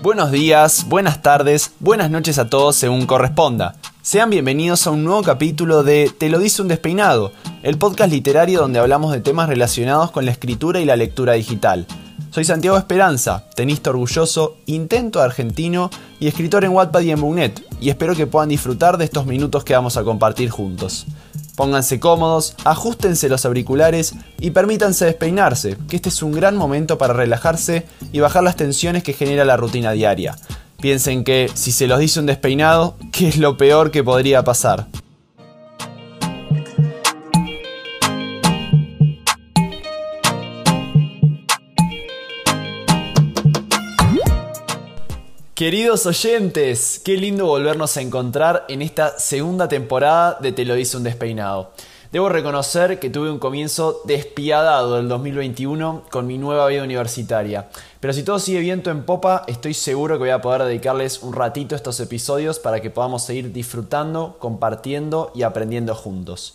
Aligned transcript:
Buenos 0.00 0.30
días, 0.30 0.86
buenas 0.88 1.22
tardes, 1.22 1.72
buenas 1.80 2.08
noches 2.08 2.38
a 2.38 2.48
todos 2.48 2.76
según 2.76 3.04
corresponda. 3.04 3.74
Sean 4.00 4.30
bienvenidos 4.30 4.86
a 4.86 4.92
un 4.92 5.02
nuevo 5.02 5.24
capítulo 5.24 5.82
de 5.82 6.08
Te 6.16 6.28
lo 6.28 6.38
dice 6.38 6.62
un 6.62 6.68
despeinado, 6.68 7.32
el 7.64 7.78
podcast 7.78 8.12
literario 8.12 8.60
donde 8.60 8.78
hablamos 8.78 9.12
de 9.12 9.20
temas 9.20 9.48
relacionados 9.48 10.12
con 10.12 10.24
la 10.24 10.30
escritura 10.30 10.78
y 10.78 10.84
la 10.84 10.94
lectura 10.94 11.32
digital. 11.32 11.84
Soy 12.30 12.44
Santiago 12.44 12.78
Esperanza, 12.78 13.46
tenista 13.56 13.90
orgulloso, 13.90 14.58
intento 14.66 15.20
argentino 15.20 15.90
y 16.20 16.28
escritor 16.28 16.64
en 16.64 16.70
Wattpad 16.70 17.00
y 17.00 17.10
en 17.10 17.20
Boonet, 17.20 17.60
y 17.80 17.90
espero 17.90 18.14
que 18.14 18.28
puedan 18.28 18.50
disfrutar 18.50 18.98
de 18.98 19.04
estos 19.04 19.26
minutos 19.26 19.64
que 19.64 19.74
vamos 19.74 19.96
a 19.96 20.04
compartir 20.04 20.48
juntos. 20.48 21.06
Pónganse 21.58 21.98
cómodos, 21.98 22.54
ajustense 22.64 23.28
los 23.28 23.44
auriculares 23.44 24.14
y 24.38 24.52
permítanse 24.52 25.06
despeinarse, 25.06 25.76
que 25.88 25.96
este 25.96 26.08
es 26.08 26.22
un 26.22 26.30
gran 26.30 26.56
momento 26.56 26.98
para 26.98 27.14
relajarse 27.14 27.84
y 28.12 28.20
bajar 28.20 28.44
las 28.44 28.54
tensiones 28.54 29.02
que 29.02 29.12
genera 29.12 29.44
la 29.44 29.56
rutina 29.56 29.90
diaria. 29.90 30.36
Piensen 30.80 31.24
que 31.24 31.50
si 31.54 31.72
se 31.72 31.88
los 31.88 31.98
dice 31.98 32.20
un 32.20 32.26
despeinado, 32.26 32.94
¿qué 33.10 33.26
es 33.26 33.38
lo 33.38 33.56
peor 33.56 33.90
que 33.90 34.04
podría 34.04 34.44
pasar? 34.44 34.86
Queridos 45.58 46.06
oyentes, 46.06 47.00
qué 47.04 47.16
lindo 47.16 47.46
volvernos 47.46 47.96
a 47.96 48.00
encontrar 48.00 48.64
en 48.68 48.80
esta 48.80 49.18
segunda 49.18 49.66
temporada 49.66 50.38
de 50.40 50.52
Te 50.52 50.64
lo 50.64 50.76
dice 50.76 50.96
un 50.96 51.02
despeinado. 51.02 51.72
Debo 52.12 52.28
reconocer 52.28 53.00
que 53.00 53.10
tuve 53.10 53.28
un 53.28 53.40
comienzo 53.40 54.02
despiadado 54.04 54.94
del 54.94 55.08
2021 55.08 56.04
con 56.12 56.28
mi 56.28 56.38
nueva 56.38 56.68
vida 56.68 56.84
universitaria, 56.84 57.68
pero 57.98 58.12
si 58.12 58.22
todo 58.22 58.38
sigue 58.38 58.60
viento 58.60 58.92
en 58.92 59.04
popa, 59.04 59.42
estoy 59.48 59.74
seguro 59.74 60.14
que 60.14 60.20
voy 60.20 60.30
a 60.30 60.40
poder 60.40 60.62
dedicarles 60.62 61.24
un 61.24 61.32
ratito 61.32 61.74
a 61.74 61.78
estos 61.78 61.98
episodios 61.98 62.60
para 62.60 62.80
que 62.80 62.90
podamos 62.90 63.24
seguir 63.24 63.52
disfrutando, 63.52 64.36
compartiendo 64.38 65.32
y 65.34 65.42
aprendiendo 65.42 65.96
juntos. 65.96 66.54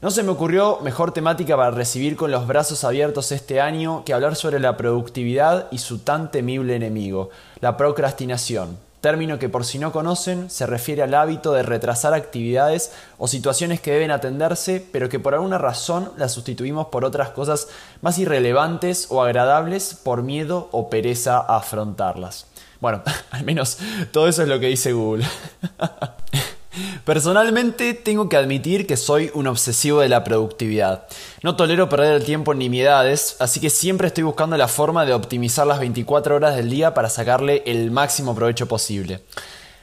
No 0.00 0.12
se 0.12 0.22
me 0.22 0.30
ocurrió 0.30 0.78
mejor 0.80 1.10
temática 1.10 1.56
para 1.56 1.72
recibir 1.72 2.14
con 2.14 2.30
los 2.30 2.46
brazos 2.46 2.84
abiertos 2.84 3.32
este 3.32 3.60
año 3.60 4.04
que 4.04 4.14
hablar 4.14 4.36
sobre 4.36 4.60
la 4.60 4.76
productividad 4.76 5.66
y 5.72 5.78
su 5.78 5.98
tan 5.98 6.30
temible 6.30 6.76
enemigo, 6.76 7.30
la 7.58 7.76
procrastinación. 7.76 8.78
Término 9.00 9.40
que 9.40 9.48
por 9.48 9.64
si 9.64 9.80
no 9.80 9.90
conocen 9.90 10.50
se 10.50 10.66
refiere 10.66 11.02
al 11.02 11.14
hábito 11.14 11.52
de 11.52 11.64
retrasar 11.64 12.14
actividades 12.14 12.92
o 13.18 13.26
situaciones 13.26 13.80
que 13.80 13.90
deben 13.90 14.12
atenderse, 14.12 14.86
pero 14.92 15.08
que 15.08 15.18
por 15.18 15.34
alguna 15.34 15.58
razón 15.58 16.12
las 16.16 16.30
sustituimos 16.30 16.86
por 16.86 17.04
otras 17.04 17.30
cosas 17.30 17.66
más 18.00 18.18
irrelevantes 18.18 19.08
o 19.10 19.20
agradables 19.20 19.94
por 19.94 20.22
miedo 20.22 20.68
o 20.70 20.90
pereza 20.90 21.38
a 21.38 21.56
afrontarlas. 21.56 22.46
Bueno, 22.80 23.02
al 23.32 23.42
menos 23.42 23.78
todo 24.12 24.28
eso 24.28 24.42
es 24.42 24.48
lo 24.48 24.60
que 24.60 24.68
dice 24.68 24.92
Google. 24.92 25.26
Personalmente 27.08 27.94
tengo 27.94 28.28
que 28.28 28.36
admitir 28.36 28.86
que 28.86 28.98
soy 28.98 29.30
un 29.32 29.46
obsesivo 29.46 30.00
de 30.00 30.10
la 30.10 30.24
productividad. 30.24 31.06
No 31.42 31.56
tolero 31.56 31.88
perder 31.88 32.12
el 32.12 32.22
tiempo 32.22 32.52
en 32.52 32.58
nimiedades, 32.58 33.36
así 33.38 33.60
que 33.60 33.70
siempre 33.70 34.08
estoy 34.08 34.24
buscando 34.24 34.58
la 34.58 34.68
forma 34.68 35.06
de 35.06 35.14
optimizar 35.14 35.66
las 35.66 35.80
24 35.80 36.36
horas 36.36 36.54
del 36.54 36.68
día 36.68 36.92
para 36.92 37.08
sacarle 37.08 37.62
el 37.64 37.90
máximo 37.90 38.34
provecho 38.34 38.68
posible. 38.68 39.22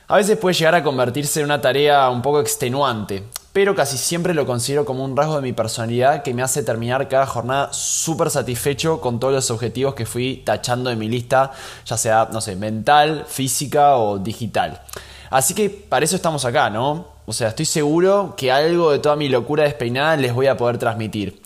A 0.07 0.17
veces 0.17 0.37
puede 0.37 0.53
llegar 0.53 0.75
a 0.75 0.83
convertirse 0.83 1.39
en 1.39 1.45
una 1.45 1.61
tarea 1.61 2.07
un 2.11 2.21
poco 2.21 2.39
extenuante, 2.39 3.23
pero 3.53 3.73
casi 3.73 3.97
siempre 3.97 4.35
lo 4.35 4.45
considero 4.45 4.85
como 4.85 5.03
un 5.03 5.17
rasgo 5.17 5.37
de 5.37 5.41
mi 5.41 5.53
personalidad 5.53 6.21
que 6.21 6.35
me 6.35 6.43
hace 6.43 6.61
terminar 6.61 7.09
cada 7.09 7.25
jornada 7.25 7.73
súper 7.73 8.29
satisfecho 8.29 9.01
con 9.01 9.19
todos 9.19 9.33
los 9.33 9.49
objetivos 9.49 9.95
que 9.95 10.05
fui 10.05 10.43
tachando 10.45 10.91
de 10.91 10.95
mi 10.95 11.09
lista, 11.09 11.53
ya 11.87 11.97
sea, 11.97 12.29
no 12.31 12.39
sé, 12.39 12.55
mental, 12.55 13.25
física 13.27 13.95
o 13.95 14.19
digital. 14.19 14.83
Así 15.31 15.55
que 15.55 15.71
para 15.71 16.05
eso 16.05 16.15
estamos 16.15 16.45
acá, 16.45 16.69
¿no? 16.69 17.14
O 17.27 17.33
sea, 17.33 17.47
estoy 17.47 17.65
seguro 17.65 18.35
que 18.37 18.51
algo 18.51 18.91
de 18.91 18.99
toda 18.99 19.15
mi 19.15 19.29
locura 19.29 19.63
despeinada 19.63 20.15
les 20.15 20.33
voy 20.33 20.45
a 20.45 20.57
poder 20.57 20.77
transmitir. 20.77 21.41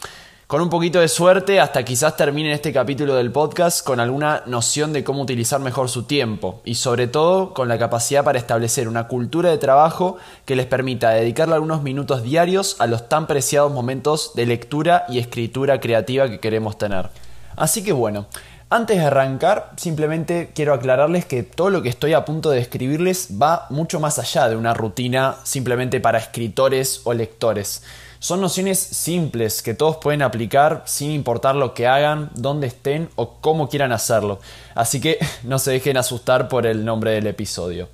Con 0.46 0.62
un 0.62 0.70
poquito 0.70 1.00
de 1.00 1.08
suerte, 1.08 1.60
hasta 1.62 1.86
quizás 1.86 2.18
terminen 2.18 2.52
este 2.52 2.74
capítulo 2.74 3.16
del 3.16 3.32
podcast 3.32 3.86
con 3.86 4.02
alguna 4.02 4.44
noción 4.46 4.92
de 4.92 5.04
cómo 5.04 5.22
utilizar 5.22 5.62
mejor 5.62 5.88
su 5.90 6.04
tiempo 6.04 6.62
y 6.66 6.76
sobre 6.76 7.08
todo 7.08 7.54
con 7.54 7.70
la 7.70 7.78
capacidad 7.78 8.26
para 8.26 8.40
establecer 8.40 8.90
una 8.90 9.08
cultura 9.08 9.52
de 9.52 9.58
trabajo 9.58 10.18
que 10.46 10.56
les 10.58 10.66
permita 10.66 11.12
dedicarle 11.12 11.54
algunos 11.54 11.82
minutos 11.82 12.24
diarios 12.24 12.76
a 12.80 12.88
los 12.88 13.08
tan 13.08 13.28
preciados 13.28 13.72
momentos 13.72 14.32
de 14.34 14.48
lectura 14.48 15.06
y 15.08 15.20
escritura 15.20 15.80
creativa 15.80 16.28
que 16.28 16.40
queremos 16.40 16.78
tener. 16.78 17.10
Así 17.56 17.84
que 17.84 17.94
bueno, 17.94 18.26
antes 18.72 18.98
de 18.98 19.06
arrancar, 19.06 19.72
simplemente 19.78 20.52
quiero 20.54 20.74
aclararles 20.74 21.26
que 21.26 21.42
todo 21.42 21.72
lo 21.72 21.82
que 21.82 21.90
estoy 21.90 22.14
a 22.14 22.24
punto 22.24 22.52
de 22.52 22.58
describirles 22.58 23.30
va 23.42 23.66
mucho 23.72 24.00
más 24.00 24.20
allá 24.20 24.48
de 24.48 24.56
una 24.56 24.76
rutina 24.76 25.38
simplemente 25.44 26.00
para 26.00 26.20
escritores 26.20 27.02
o 27.04 27.14
lectores. 27.14 27.82
Son 28.20 28.42
nociones 28.42 28.78
simples 28.78 29.64
que 29.64 29.74
todos 29.74 29.98
pueden 29.98 30.22
aplicar 30.22 30.84
sin 30.86 31.10
importar 31.12 31.56
lo 31.56 31.74
que 31.74 31.88
hagan, 31.88 32.30
dónde 32.36 32.68
estén 32.68 33.10
o 33.16 33.36
cómo 33.42 33.70
quieran 33.70 33.92
hacerlo. 33.92 34.40
Así 34.76 35.02
que 35.02 35.18
no 35.44 35.58
se 35.58 35.72
dejen 35.72 35.98
asustar 35.98 36.48
por 36.48 36.68
el 36.68 36.86
nombre 36.86 37.12
del 37.12 37.26
episodio. 37.26 37.90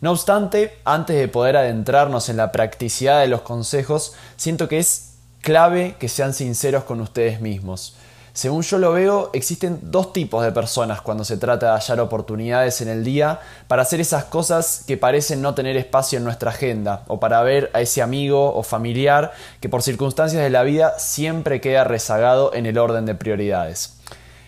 No 0.00 0.10
obstante, 0.10 0.78
antes 0.84 1.16
de 1.16 1.28
poder 1.28 1.56
adentrarnos 1.56 2.28
en 2.28 2.36
la 2.36 2.52
practicidad 2.52 3.20
de 3.20 3.28
los 3.28 3.42
consejos, 3.42 4.14
siento 4.36 4.66
que 4.66 4.78
es 4.78 5.14
clave 5.40 5.94
que 6.00 6.08
sean 6.08 6.34
sinceros 6.34 6.84
con 6.84 7.00
ustedes 7.00 7.40
mismos. 7.40 7.94
Según 8.36 8.60
yo 8.60 8.76
lo 8.76 8.92
veo, 8.92 9.30
existen 9.32 9.78
dos 9.84 10.12
tipos 10.12 10.44
de 10.44 10.52
personas 10.52 11.00
cuando 11.00 11.24
se 11.24 11.38
trata 11.38 11.68
de 11.68 11.72
hallar 11.72 12.00
oportunidades 12.00 12.82
en 12.82 12.88
el 12.88 13.02
día 13.02 13.40
para 13.66 13.80
hacer 13.80 13.98
esas 13.98 14.24
cosas 14.24 14.84
que 14.86 14.98
parecen 14.98 15.40
no 15.40 15.54
tener 15.54 15.74
espacio 15.78 16.18
en 16.18 16.24
nuestra 16.24 16.50
agenda 16.50 17.02
o 17.06 17.18
para 17.18 17.40
ver 17.40 17.70
a 17.72 17.80
ese 17.80 18.02
amigo 18.02 18.54
o 18.54 18.62
familiar 18.62 19.32
que 19.58 19.70
por 19.70 19.82
circunstancias 19.82 20.42
de 20.42 20.50
la 20.50 20.64
vida 20.64 20.98
siempre 20.98 21.62
queda 21.62 21.84
rezagado 21.84 22.52
en 22.52 22.66
el 22.66 22.76
orden 22.76 23.06
de 23.06 23.14
prioridades. 23.14 23.96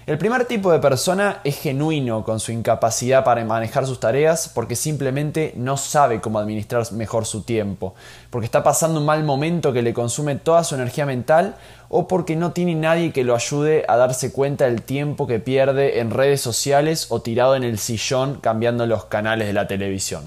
El 0.09 0.17
primer 0.17 0.47
tipo 0.47 0.73
de 0.73 0.79
persona 0.79 1.43
es 1.45 1.61
genuino 1.61 2.25
con 2.25 2.41
su 2.41 2.51
incapacidad 2.51 3.25
para 3.25 3.45
manejar 3.45 3.87
sus 3.87 4.01
tareas 4.01 4.51
porque 4.55 4.75
simplemente 4.75 5.53
no 5.55 5.77
sabe 5.77 6.23
cómo 6.23 6.39
administrar 6.39 6.91
mejor 6.95 7.27
su 7.27 7.43
tiempo, 7.43 7.95
porque 8.31 8.47
está 8.47 8.63
pasando 8.63 9.01
un 9.01 9.05
mal 9.05 9.23
momento 9.23 9.71
que 9.75 9.83
le 9.83 9.93
consume 9.93 10.37
toda 10.37 10.65
su 10.65 10.77
energía 10.77 11.05
mental 11.05 11.57
o 11.91 12.09
porque 12.09 12.37
no 12.37 12.53
tiene 12.53 12.75
nadie 12.75 13.13
que 13.13 13.23
lo 13.23 13.35
ayude 13.35 13.85
a 13.87 13.99
darse 13.99 14.33
cuenta 14.33 14.65
del 14.65 14.81
tiempo 14.81 15.27
que 15.27 15.41
pierde 15.41 16.01
en 16.01 16.11
redes 16.11 16.41
sociales 16.41 17.09
o 17.11 17.21
tirado 17.21 17.55
en 17.55 17.63
el 17.63 17.79
sillón 17.79 18.39
cambiando 18.41 18.87
los 18.87 19.05
canales 19.05 19.47
de 19.47 19.53
la 19.53 19.67
televisión. 19.67 20.23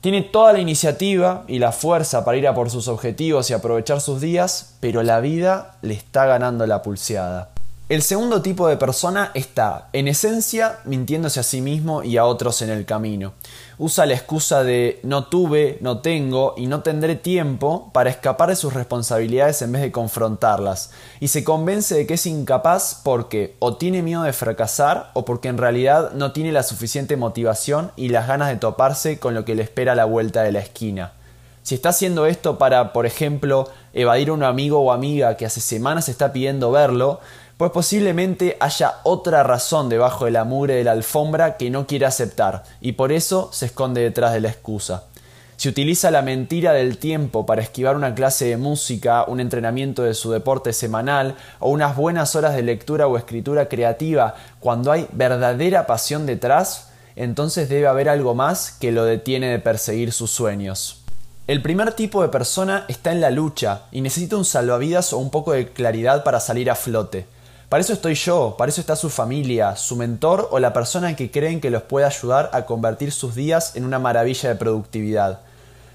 Tiene 0.00 0.22
toda 0.22 0.54
la 0.54 0.60
iniciativa 0.60 1.44
y 1.48 1.58
la 1.58 1.72
fuerza 1.72 2.24
para 2.24 2.38
ir 2.38 2.48
a 2.48 2.54
por 2.54 2.70
sus 2.70 2.88
objetivos 2.88 3.50
y 3.50 3.52
aprovechar 3.52 4.00
sus 4.00 4.22
días, 4.22 4.74
pero 4.80 5.02
la 5.02 5.20
vida 5.20 5.76
le 5.82 5.92
está 5.92 6.24
ganando 6.24 6.66
la 6.66 6.80
pulseada. 6.80 7.51
El 7.92 8.00
segundo 8.00 8.40
tipo 8.40 8.68
de 8.68 8.78
persona 8.78 9.32
está, 9.34 9.90
en 9.92 10.08
esencia, 10.08 10.78
mintiéndose 10.86 11.40
a 11.40 11.42
sí 11.42 11.60
mismo 11.60 12.02
y 12.02 12.16
a 12.16 12.24
otros 12.24 12.62
en 12.62 12.70
el 12.70 12.86
camino. 12.86 13.34
Usa 13.76 14.06
la 14.06 14.14
excusa 14.14 14.64
de 14.64 14.98
no 15.02 15.24
tuve, 15.26 15.76
no 15.82 15.98
tengo 15.98 16.54
y 16.56 16.68
no 16.68 16.80
tendré 16.82 17.16
tiempo 17.16 17.90
para 17.92 18.08
escapar 18.08 18.48
de 18.48 18.56
sus 18.56 18.72
responsabilidades 18.72 19.60
en 19.60 19.72
vez 19.72 19.82
de 19.82 19.92
confrontarlas, 19.92 20.92
y 21.20 21.28
se 21.28 21.44
convence 21.44 21.94
de 21.94 22.06
que 22.06 22.14
es 22.14 22.24
incapaz 22.24 22.98
porque 23.04 23.56
o 23.58 23.76
tiene 23.76 24.00
miedo 24.00 24.22
de 24.22 24.32
fracasar 24.32 25.10
o 25.12 25.26
porque 25.26 25.48
en 25.48 25.58
realidad 25.58 26.12
no 26.12 26.32
tiene 26.32 26.50
la 26.50 26.62
suficiente 26.62 27.18
motivación 27.18 27.92
y 27.96 28.08
las 28.08 28.26
ganas 28.26 28.48
de 28.48 28.56
toparse 28.56 29.18
con 29.18 29.34
lo 29.34 29.44
que 29.44 29.54
le 29.54 29.64
espera 29.64 29.92
a 29.92 29.96
la 29.96 30.06
vuelta 30.06 30.42
de 30.42 30.52
la 30.52 30.60
esquina. 30.60 31.12
Si 31.62 31.76
está 31.76 31.90
haciendo 31.90 32.26
esto 32.26 32.58
para, 32.58 32.92
por 32.92 33.06
ejemplo, 33.06 33.68
evadir 33.92 34.30
a 34.30 34.32
un 34.32 34.42
amigo 34.42 34.80
o 34.80 34.90
amiga 34.90 35.36
que 35.36 35.46
hace 35.46 35.60
semanas 35.60 36.08
está 36.08 36.32
pidiendo 36.32 36.72
verlo, 36.72 37.20
pues 37.62 37.70
posiblemente 37.70 38.56
haya 38.58 38.94
otra 39.04 39.44
razón 39.44 39.88
debajo 39.88 40.24
de 40.24 40.32
la 40.32 40.42
mugre 40.42 40.74
de 40.74 40.82
la 40.82 40.90
alfombra 40.90 41.56
que 41.56 41.70
no 41.70 41.86
quiere 41.86 42.06
aceptar, 42.06 42.64
y 42.80 42.94
por 42.94 43.12
eso 43.12 43.50
se 43.52 43.66
esconde 43.66 44.00
detrás 44.00 44.32
de 44.32 44.40
la 44.40 44.48
excusa. 44.48 45.04
Si 45.56 45.68
utiliza 45.68 46.10
la 46.10 46.22
mentira 46.22 46.72
del 46.72 46.98
tiempo 46.98 47.46
para 47.46 47.62
esquivar 47.62 47.94
una 47.94 48.16
clase 48.16 48.46
de 48.46 48.56
música, 48.56 49.26
un 49.28 49.38
entrenamiento 49.38 50.02
de 50.02 50.14
su 50.14 50.32
deporte 50.32 50.72
semanal 50.72 51.36
o 51.60 51.70
unas 51.70 51.94
buenas 51.94 52.34
horas 52.34 52.56
de 52.56 52.64
lectura 52.64 53.06
o 53.06 53.16
escritura 53.16 53.68
creativa 53.68 54.34
cuando 54.58 54.90
hay 54.90 55.06
verdadera 55.12 55.86
pasión 55.86 56.26
detrás, 56.26 56.88
entonces 57.14 57.68
debe 57.68 57.86
haber 57.86 58.08
algo 58.08 58.34
más 58.34 58.72
que 58.72 58.90
lo 58.90 59.04
detiene 59.04 59.50
de 59.50 59.60
perseguir 59.60 60.10
sus 60.10 60.32
sueños. 60.32 61.04
El 61.46 61.62
primer 61.62 61.92
tipo 61.92 62.22
de 62.22 62.28
persona 62.28 62.86
está 62.88 63.12
en 63.12 63.20
la 63.20 63.30
lucha 63.30 63.82
y 63.92 64.00
necesita 64.00 64.36
un 64.36 64.44
salvavidas 64.44 65.12
o 65.12 65.18
un 65.18 65.30
poco 65.30 65.52
de 65.52 65.68
claridad 65.68 66.24
para 66.24 66.40
salir 66.40 66.68
a 66.68 66.74
flote. 66.74 67.24
Para 67.72 67.80
eso 67.80 67.94
estoy 67.94 68.16
yo, 68.16 68.56
para 68.58 68.68
eso 68.68 68.82
está 68.82 68.96
su 68.96 69.08
familia, 69.08 69.76
su 69.76 69.96
mentor 69.96 70.46
o 70.50 70.58
la 70.58 70.74
persona 70.74 71.16
que 71.16 71.30
creen 71.30 71.58
que 71.58 71.70
los 71.70 71.80
puede 71.80 72.04
ayudar 72.04 72.50
a 72.52 72.66
convertir 72.66 73.12
sus 73.12 73.34
días 73.34 73.76
en 73.76 73.86
una 73.86 73.98
maravilla 73.98 74.50
de 74.50 74.56
productividad. 74.56 75.40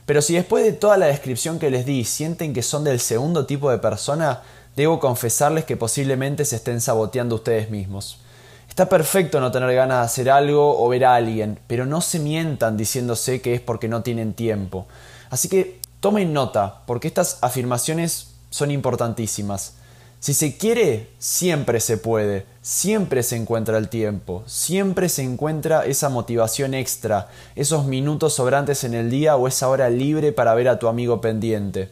Pero 0.08 0.24
si 0.24 0.34
después 0.34 0.64
de 0.64 0.72
toda 0.72 0.98
la 0.98 1.06
descripción 1.06 1.60
que 1.60 1.70
les 1.70 1.86
di 1.86 2.04
sienten 2.04 2.56
que 2.56 2.64
son 2.64 2.84
del 2.84 3.00
segundo 3.00 3.46
tipo 3.46 3.70
de 3.70 3.78
persona, 3.78 4.42
debo 4.76 5.00
confesarles 5.00 5.66
que 5.66 5.78
posiblemente 5.78 6.46
se 6.46 6.56
estén 6.56 6.82
saboteando 6.82 7.36
ustedes 7.36 7.70
mismos. 7.70 8.22
Está 8.68 8.90
perfecto 8.90 9.40
no 9.40 9.52
tener 9.52 9.76
ganas 9.76 10.00
de 10.00 10.06
hacer 10.06 10.32
algo 10.32 10.84
o 10.84 10.90
ver 10.90 11.06
a 11.06 11.14
alguien, 11.14 11.60
pero 11.68 11.86
no 11.86 12.02
se 12.02 12.18
mientan 12.18 12.76
diciéndose 12.76 13.40
que 13.40 13.54
es 13.54 13.62
porque 13.62 13.88
no 13.88 14.02
tienen 14.02 14.34
tiempo. 14.34 14.88
Así 15.30 15.48
que 15.48 15.80
tomen 16.00 16.34
nota, 16.34 16.82
porque 16.88 17.08
estas 17.08 17.38
afirmaciones 17.42 18.30
son 18.50 18.72
importantísimas. 18.72 19.76
Si 20.20 20.34
se 20.34 20.58
quiere, 20.58 21.10
siempre 21.20 21.80
se 21.80 21.98
puede, 21.98 22.46
siempre 22.62 23.22
se 23.22 23.36
encuentra 23.36 23.78
el 23.78 23.88
tiempo, 23.88 24.44
siempre 24.48 25.10
se 25.10 25.22
encuentra 25.22 25.86
esa 25.86 26.10
motivación 26.10 26.74
extra, 26.74 27.30
esos 27.56 27.86
minutos 27.86 28.34
sobrantes 28.34 28.84
en 28.84 28.96
el 28.96 29.12
día 29.12 29.36
o 29.36 29.48
esa 29.48 29.70
hora 29.70 29.92
libre 29.92 30.32
para 30.32 30.56
ver 30.56 30.70
a 30.70 30.80
tu 30.80 30.88
amigo 30.88 31.22
pendiente. 31.22 31.90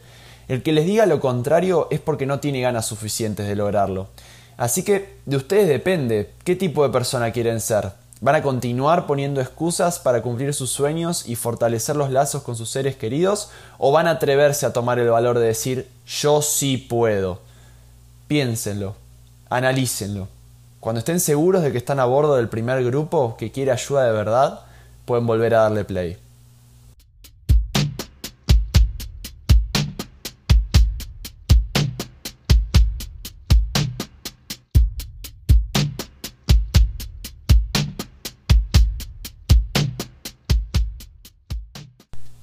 El 0.47 0.63
que 0.63 0.71
les 0.71 0.87
diga 0.87 1.05
lo 1.05 1.19
contrario 1.19 1.87
es 1.91 1.99
porque 1.99 2.25
no 2.25 2.39
tiene 2.39 2.61
ganas 2.61 2.87
suficientes 2.87 3.47
de 3.47 3.55
lograrlo. 3.55 4.07
Así 4.57 4.83
que 4.83 5.17
de 5.25 5.37
ustedes 5.37 5.67
depende 5.67 6.31
qué 6.43 6.55
tipo 6.55 6.83
de 6.83 6.89
persona 6.89 7.31
quieren 7.31 7.61
ser. 7.61 7.91
¿Van 8.21 8.35
a 8.35 8.41
continuar 8.41 9.05
poniendo 9.05 9.39
excusas 9.39 9.99
para 9.99 10.23
cumplir 10.23 10.53
sus 10.55 10.71
sueños 10.71 11.27
y 11.27 11.35
fortalecer 11.35 11.95
los 11.95 12.09
lazos 12.09 12.41
con 12.41 12.55
sus 12.55 12.69
seres 12.69 12.95
queridos? 12.95 13.49
¿O 13.77 13.91
van 13.91 14.07
a 14.07 14.11
atreverse 14.11 14.65
a 14.65 14.73
tomar 14.73 14.97
el 14.97 15.09
valor 15.09 15.37
de 15.37 15.45
decir 15.45 15.87
yo 16.07 16.41
sí 16.41 16.77
puedo? 16.77 17.45
Piénsenlo, 18.27 18.95
analícenlo. 19.49 20.27
Cuando 20.79 20.97
estén 20.97 21.19
seguros 21.19 21.61
de 21.61 21.71
que 21.71 21.77
están 21.77 21.99
a 21.99 22.05
bordo 22.05 22.37
del 22.37 22.49
primer 22.49 22.83
grupo 22.83 23.37
que 23.37 23.51
quiere 23.51 23.71
ayuda 23.71 24.05
de 24.05 24.11
verdad, 24.11 24.61
pueden 25.05 25.27
volver 25.27 25.53
a 25.53 25.61
darle 25.61 25.85
play. 25.85 26.17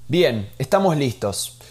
Bien, 0.06 0.48
estamos 0.58 0.96
listos. 0.96 1.61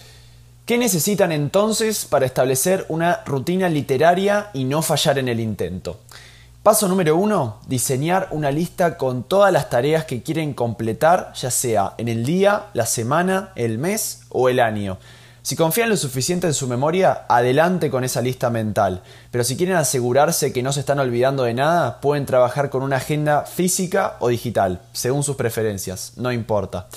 ¿Qué 0.72 0.78
necesitan 0.78 1.34
entonces 1.34 2.06
para 2.06 2.26
establecer 2.26 2.86
una 2.88 3.24
rutina 3.26 3.68
literaria 3.68 4.52
y 4.54 4.64
no 4.64 4.82
fallar 4.82 5.20
en 5.20 5.28
el 5.28 5.42
intento? 5.42 6.00
Paso 6.64 6.88
número 6.88 7.18
uno, 7.18 7.60
diseñar 7.68 8.30
una 8.32 8.52
lista 8.52 8.96
con 8.96 9.24
todas 9.24 9.52
las 9.52 9.70
tareas 9.70 10.06
que 10.06 10.24
quieren 10.24 10.54
completar, 10.54 11.34
ya 11.36 11.52
sea 11.52 11.96
en 11.98 12.08
el 12.08 12.26
día, 12.26 12.68
la 12.72 12.86
semana, 12.86 13.52
el 13.58 13.80
mes 13.80 14.22
o 14.30 14.48
el 14.48 14.62
año. 14.62 14.98
Si 15.42 15.58
confían 15.58 15.90
lo 15.90 15.98
suficiente 15.98 16.48
en 16.48 16.54
su 16.54 16.70
memoria, 16.70 17.26
adelante 17.28 17.92
con 17.92 18.06
esa 18.06 18.22
lista 18.22 18.50
mental. 18.50 19.04
Pero 19.30 19.44
si 19.44 19.58
quieren 19.58 19.76
asegurarse 19.76 20.54
que 20.54 20.64
no 20.64 20.72
se 20.72 20.80
están 20.80 21.00
olvidando 21.00 21.44
de 21.44 21.54
nada, 21.54 22.00
pueden 22.00 22.26
trabajar 22.26 22.70
con 22.70 22.82
una 22.82 22.96
agenda 22.96 23.42
física 23.42 24.16
o 24.22 24.30
digital, 24.30 24.80
según 24.94 25.24
sus 25.24 25.36
preferencias, 25.36 26.14
no 26.16 26.32
importa. 26.32 26.88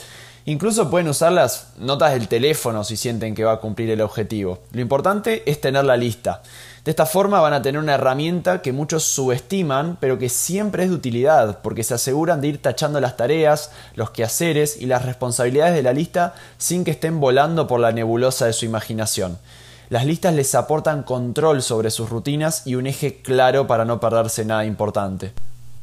Incluso 0.46 0.90
pueden 0.90 1.08
usar 1.08 1.32
las 1.32 1.68
notas 1.78 2.12
del 2.12 2.28
teléfono 2.28 2.84
si 2.84 2.98
sienten 2.98 3.34
que 3.34 3.44
va 3.44 3.52
a 3.52 3.60
cumplir 3.60 3.88
el 3.88 4.02
objetivo. 4.02 4.58
Lo 4.72 4.82
importante 4.82 5.42
es 5.50 5.58
tener 5.58 5.84
la 5.84 5.96
lista. 5.96 6.42
De 6.84 6.90
esta 6.90 7.06
forma 7.06 7.40
van 7.40 7.54
a 7.54 7.62
tener 7.62 7.80
una 7.80 7.94
herramienta 7.94 8.60
que 8.60 8.74
muchos 8.74 9.04
subestiman, 9.04 9.96
pero 10.00 10.18
que 10.18 10.28
siempre 10.28 10.84
es 10.84 10.90
de 10.90 10.96
utilidad, 10.96 11.62
porque 11.62 11.82
se 11.82 11.94
aseguran 11.94 12.42
de 12.42 12.48
ir 12.48 12.60
tachando 12.60 13.00
las 13.00 13.16
tareas, 13.16 13.70
los 13.94 14.10
quehaceres 14.10 14.76
y 14.78 14.84
las 14.84 15.06
responsabilidades 15.06 15.74
de 15.74 15.82
la 15.82 15.94
lista 15.94 16.34
sin 16.58 16.84
que 16.84 16.90
estén 16.90 17.20
volando 17.20 17.66
por 17.66 17.80
la 17.80 17.92
nebulosa 17.92 18.44
de 18.44 18.52
su 18.52 18.66
imaginación. 18.66 19.38
Las 19.88 20.04
listas 20.04 20.34
les 20.34 20.54
aportan 20.54 21.04
control 21.04 21.62
sobre 21.62 21.90
sus 21.90 22.10
rutinas 22.10 22.66
y 22.66 22.74
un 22.74 22.86
eje 22.86 23.22
claro 23.22 23.66
para 23.66 23.86
no 23.86 23.98
perderse 23.98 24.44
nada 24.44 24.66
importante. 24.66 25.32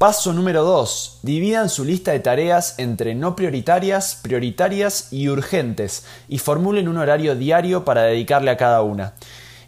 Paso 0.02 0.34
número 0.34 0.64
2. 0.64 1.20
Dividan 1.22 1.70
su 1.70 1.86
lista 1.86 2.12
de 2.12 2.20
tareas 2.20 2.74
entre 2.80 3.14
no 3.14 3.36
prioritarias, 3.36 4.18
prioritarias 4.20 5.14
y 5.14 5.30
urgentes 5.30 6.06
y 6.28 6.40
formulen 6.40 6.88
un 6.88 6.98
horario 6.98 7.36
diario 7.36 7.86
para 7.86 8.02
dedicarle 8.02 8.50
a 8.50 8.58
cada 8.58 8.82
una. 8.82 9.14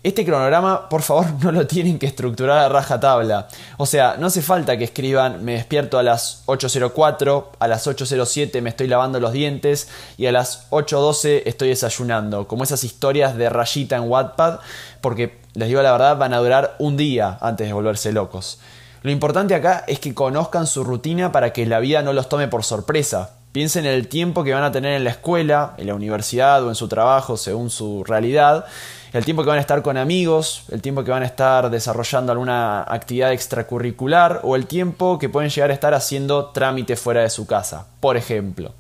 Este 0.02 0.26
cronograma, 0.26 0.90
por 0.90 1.04
favor, 1.04 1.28
no 1.44 1.52
lo 1.52 1.68
tienen 1.68 2.00
que 2.00 2.08
estructurar 2.08 2.58
a 2.58 2.70
rajatabla. 2.70 3.48
O 3.78 3.86
sea, 3.86 4.16
no 4.18 4.26
hace 4.26 4.42
falta 4.42 4.76
que 4.76 4.86
escriban 4.86 5.46
me 5.46 5.54
despierto 5.54 6.00
a 6.00 6.04
las 6.04 6.42
8.04, 6.48 7.50
a 7.60 7.68
las 7.68 7.86
8.07 7.86 8.60
me 8.64 8.72
estoy 8.72 8.88
lavando 8.88 9.20
los 9.20 9.34
dientes 9.34 9.88
y 10.18 10.26
a 10.26 10.32
las 10.32 10.68
8.12 10.72 11.44
estoy 11.46 11.70
desayunando, 11.70 12.48
como 12.48 12.64
esas 12.64 12.84
historias 12.84 13.38
de 13.38 13.50
rayita 13.50 13.98
en 13.98 14.10
Wattpad, 14.10 14.62
porque 15.00 15.38
les 15.54 15.68
digo 15.68 15.84
la 15.84 15.92
verdad, 15.92 16.18
van 16.18 16.34
a 16.34 16.40
durar 16.40 16.76
un 16.80 16.98
día 16.98 17.38
antes 17.40 17.68
de 17.68 17.74
volverse 17.74 18.12
locos. 18.12 18.58
Lo 19.04 19.12
importante 19.12 19.54
acá 19.54 19.84
es 19.86 20.00
que 20.00 20.14
conozcan 20.14 20.66
su 20.66 20.86
rutina 20.86 21.34
para 21.34 21.52
que 21.52 21.66
la 21.66 21.80
vida 21.80 22.02
no 22.02 22.14
los 22.14 22.30
tome 22.30 22.48
por 22.48 22.64
sorpresa. 22.64 23.32
Piensen 23.52 23.86
en 23.86 23.92
el 23.92 24.08
tiempo 24.08 24.46
que 24.46 24.54
van 24.54 24.64
a 24.64 24.72
tener 24.72 24.94
en 24.94 25.04
la 25.04 25.10
escuela, 25.10 25.74
en 25.78 25.88
la 25.88 25.94
universidad 25.94 26.64
o 26.64 26.70
en 26.70 26.76
su 26.76 26.88
trabajo 26.88 27.36
según 27.36 27.70
su 27.70 28.06
realidad, 28.06 28.66
el 29.12 29.26
tiempo 29.26 29.44
que 29.44 29.50
van 29.50 29.58
a 29.58 29.62
estar 29.62 29.82
con 29.82 29.98
amigos, 29.98 30.64
el 30.72 30.82
tiempo 30.82 31.04
que 31.04 31.12
van 31.12 31.22
a 31.22 31.26
estar 31.26 31.70
desarrollando 31.70 32.32
alguna 32.32 32.82
actividad 32.84 33.34
extracurricular 33.34 34.40
o 34.42 34.56
el 34.56 34.68
tiempo 34.68 35.20
que 35.20 35.28
pueden 35.28 35.50
llegar 35.50 35.70
a 35.70 35.74
estar 35.74 35.94
haciendo 35.94 36.52
trámite 36.52 36.96
fuera 36.96 37.22
de 37.22 37.30
su 37.30 37.46
casa, 37.46 37.86
por 38.00 38.16
ejemplo 38.16 38.72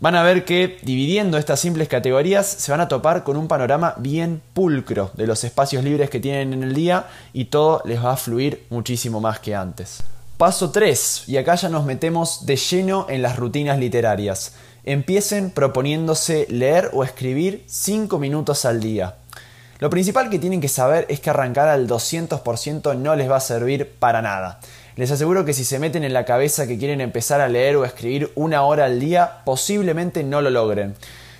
van 0.00 0.16
a 0.16 0.22
ver 0.22 0.44
que 0.44 0.78
dividiendo 0.82 1.36
estas 1.36 1.60
simples 1.60 1.88
categorías 1.88 2.46
se 2.46 2.72
van 2.72 2.80
a 2.80 2.88
topar 2.88 3.22
con 3.22 3.36
un 3.36 3.48
panorama 3.48 3.94
bien 3.98 4.40
pulcro 4.54 5.10
de 5.14 5.26
los 5.26 5.44
espacios 5.44 5.84
libres 5.84 6.10
que 6.10 6.20
tienen 6.20 6.54
en 6.54 6.62
el 6.62 6.74
día 6.74 7.06
y 7.32 7.46
todo 7.46 7.82
les 7.84 8.02
va 8.02 8.12
a 8.12 8.16
fluir 8.16 8.66
muchísimo 8.70 9.20
más 9.20 9.40
que 9.40 9.54
antes. 9.54 10.02
Paso 10.38 10.70
3, 10.70 11.24
y 11.26 11.36
acá 11.36 11.54
ya 11.56 11.68
nos 11.68 11.84
metemos 11.84 12.46
de 12.46 12.56
lleno 12.56 13.06
en 13.10 13.20
las 13.20 13.36
rutinas 13.36 13.78
literarias. 13.78 14.54
Empiecen 14.84 15.50
proponiéndose 15.50 16.46
leer 16.48 16.90
o 16.94 17.04
escribir 17.04 17.64
5 17.66 18.18
minutos 18.18 18.64
al 18.64 18.80
día. 18.80 19.16
Lo 19.80 19.90
principal 19.90 20.30
que 20.30 20.38
tienen 20.38 20.62
que 20.62 20.68
saber 20.68 21.04
es 21.10 21.20
que 21.20 21.28
arrancar 21.28 21.68
al 21.68 21.86
200% 21.86 22.96
no 22.96 23.16
les 23.16 23.30
va 23.30 23.36
a 23.36 23.40
servir 23.40 23.90
para 23.98 24.22
nada. 24.22 24.60
Les 25.00 25.10
aseguro 25.10 25.46
que 25.46 25.54
si 25.54 25.64
se 25.64 25.78
meten 25.78 26.04
en 26.04 26.12
la 26.12 26.26
cabeza 26.26 26.66
que 26.66 26.76
quieren 26.76 27.00
empezar 27.00 27.40
a 27.40 27.48
leer 27.48 27.74
o 27.76 27.86
escribir 27.86 28.30
una 28.34 28.64
hora 28.64 28.84
al 28.84 29.00
día, 29.00 29.38
posiblemente 29.46 30.22
no 30.24 30.42
lo 30.42 30.50
logren. 30.50 30.94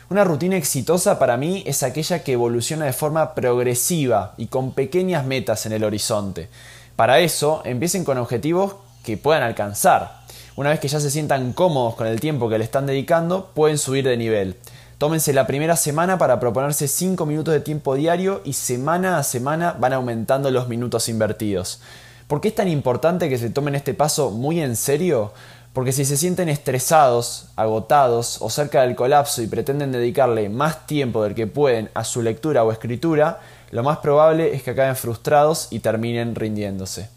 Una 0.08 0.24
rutina 0.24 0.56
exitosa 0.56 1.18
para 1.18 1.36
mí 1.36 1.62
es 1.66 1.82
aquella 1.82 2.24
que 2.24 2.32
evoluciona 2.32 2.86
de 2.86 2.94
forma 2.94 3.34
progresiva 3.34 4.32
y 4.38 4.46
con 4.46 4.72
pequeñas 4.72 5.26
metas 5.26 5.66
en 5.66 5.72
el 5.72 5.84
horizonte. 5.84 6.48
Para 6.96 7.20
eso, 7.20 7.60
empiecen 7.66 8.02
con 8.02 8.16
objetivos 8.16 8.76
que 9.04 9.18
puedan 9.18 9.42
alcanzar. 9.42 10.22
Una 10.56 10.70
vez 10.70 10.80
que 10.80 10.88
ya 10.88 10.98
se 10.98 11.10
sientan 11.10 11.52
cómodos 11.52 11.96
con 11.96 12.06
el 12.06 12.18
tiempo 12.18 12.48
que 12.48 12.56
le 12.56 12.64
están 12.64 12.86
dedicando, 12.86 13.50
pueden 13.52 13.76
subir 13.76 14.06
de 14.06 14.16
nivel. 14.16 14.56
Tómense 14.96 15.34
la 15.34 15.46
primera 15.46 15.76
semana 15.76 16.16
para 16.16 16.40
proponerse 16.40 16.88
5 16.88 17.26
minutos 17.26 17.52
de 17.52 17.60
tiempo 17.60 17.94
diario 17.94 18.40
y 18.42 18.54
semana 18.54 19.18
a 19.18 19.22
semana 19.22 19.76
van 19.78 19.92
aumentando 19.92 20.50
los 20.50 20.66
minutos 20.66 21.10
invertidos. 21.10 21.82
¿Por 22.30 22.40
qué 22.40 22.46
es 22.46 22.54
tan 22.54 22.68
importante 22.68 23.28
que 23.28 23.38
se 23.38 23.50
tomen 23.50 23.74
este 23.74 23.92
paso 23.92 24.30
muy 24.30 24.60
en 24.60 24.76
serio? 24.76 25.32
Porque 25.72 25.90
si 25.90 26.04
se 26.04 26.16
sienten 26.16 26.48
estresados, 26.48 27.48
agotados 27.56 28.36
o 28.40 28.48
cerca 28.48 28.82
del 28.82 28.94
colapso 28.94 29.42
y 29.42 29.48
pretenden 29.48 29.90
dedicarle 29.90 30.48
más 30.48 30.86
tiempo 30.86 31.24
del 31.24 31.34
que 31.34 31.48
pueden 31.48 31.90
a 31.92 32.04
su 32.04 32.22
lectura 32.22 32.62
o 32.62 32.70
escritura, 32.70 33.40
lo 33.72 33.82
más 33.82 33.98
probable 33.98 34.54
es 34.54 34.62
que 34.62 34.70
acaben 34.70 34.94
frustrados 34.94 35.66
y 35.72 35.80
terminen 35.80 36.36
rindiéndose. 36.36 37.08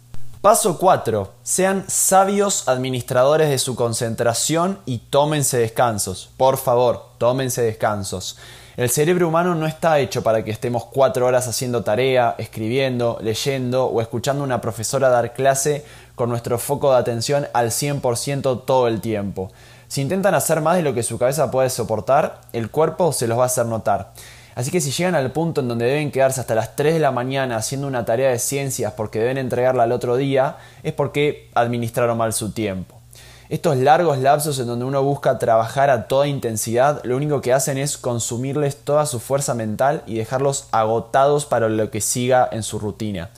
Paso 0.41 0.79
4. 0.79 1.31
Sean 1.43 1.85
sabios 1.87 2.67
administradores 2.67 3.51
de 3.51 3.59
su 3.59 3.75
concentración 3.75 4.79
y 4.87 4.97
tómense 4.97 5.59
descansos. 5.59 6.31
Por 6.37 6.57
favor, 6.57 7.05
tómense 7.19 7.61
descansos. 7.61 8.39
El 8.75 8.89
cerebro 8.89 9.27
humano 9.27 9.53
no 9.53 9.67
está 9.67 9.99
hecho 9.99 10.23
para 10.23 10.43
que 10.43 10.49
estemos 10.49 10.85
cuatro 10.85 11.27
horas 11.27 11.47
haciendo 11.47 11.83
tarea, 11.83 12.33
escribiendo, 12.39 13.19
leyendo 13.21 13.85
o 13.85 14.01
escuchando 14.01 14.41
a 14.41 14.45
una 14.45 14.61
profesora 14.61 15.09
dar 15.09 15.33
clase 15.33 15.85
con 16.15 16.29
nuestro 16.29 16.57
foco 16.57 16.91
de 16.91 16.97
atención 16.97 17.47
al 17.53 17.69
100% 17.69 18.65
todo 18.65 18.87
el 18.87 18.99
tiempo. 18.99 19.51
Si 19.87 20.01
intentan 20.01 20.33
hacer 20.33 20.59
más 20.61 20.75
de 20.75 20.81
lo 20.81 20.95
que 20.95 21.03
su 21.03 21.19
cabeza 21.19 21.51
puede 21.51 21.69
soportar, 21.69 22.41
el 22.51 22.71
cuerpo 22.71 23.13
se 23.13 23.27
los 23.27 23.37
va 23.37 23.43
a 23.43 23.45
hacer 23.45 23.67
notar. 23.67 24.11
Así 24.55 24.71
que 24.71 24.81
si 24.81 24.89
llegan 24.89 25.13
al 25.13 25.31
punto 25.31 25.61
en 25.61 25.67
donde 25.67 25.85
deben 25.85 26.09
quedarse 26.09 26.41
hasta 26.41 26.55
las 26.55 26.75
3 26.75 26.95
de 26.95 26.99
la 26.99 27.11
mañana 27.11 27.57
haciendo 27.57 27.85
una 27.85 28.05
tarea 28.05 28.31
de 28.31 28.39
ciencias 28.39 28.93
porque 28.93 29.19
deben 29.19 29.37
entregarla 29.37 29.83
al 29.83 29.91
otro 29.91 30.17
día, 30.17 30.57
es 30.81 30.93
porque 30.93 31.51
administraron 31.53 32.17
mal 32.17 32.33
su 32.33 32.51
tiempo. 32.51 33.02
Estos 33.49 33.75
largos 33.77 34.19
lapsos 34.19 34.57
en 34.59 34.67
donde 34.67 34.85
uno 34.85 35.03
busca 35.03 35.37
trabajar 35.37 35.89
a 35.89 36.07
toda 36.07 36.27
intensidad, 36.27 37.01
lo 37.03 37.17
único 37.17 37.41
que 37.41 37.51
hacen 37.51 37.77
es 37.77 37.97
consumirles 37.97 38.77
toda 38.77 39.05
su 39.05 39.19
fuerza 39.19 39.53
mental 39.53 40.01
y 40.07 40.15
dejarlos 40.15 40.67
agotados 40.71 41.45
para 41.45 41.67
lo 41.67 41.91
que 41.91 41.99
siga 41.99 42.47
en 42.51 42.63
su 42.63 42.79
rutina. 42.79 43.31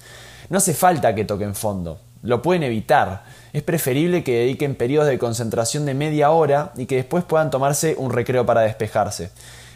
No 0.50 0.60
hace 0.60 0.76
falta 0.76 1.16
que 1.16 1.26
toquen 1.26 1.56
fondo, 1.56 2.00
lo 2.22 2.44
pueden 2.44 2.62
evitar. 2.62 3.24
Es 3.52 3.64
preferible 3.64 4.24
que 4.24 4.40
dediquen 4.40 4.76
periodos 4.76 5.08
de 5.10 5.18
concentración 5.18 5.86
de 5.86 5.96
media 5.96 6.30
hora 6.30 6.72
y 6.78 6.86
que 6.86 6.98
después 6.98 7.24
puedan 7.24 7.50
tomarse 7.50 7.96
un 7.98 8.12
recreo 8.12 8.46
para 8.46 8.62
despejarse. 8.62 9.32